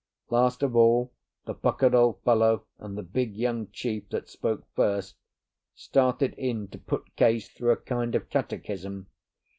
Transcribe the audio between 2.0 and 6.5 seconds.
fellow and the big young chief that spoke first started